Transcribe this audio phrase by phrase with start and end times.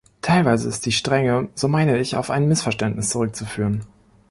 [0.23, 3.85] Teilweise ist die Strenge, so meine ich, auf ein Missverständnis zurückzuführen.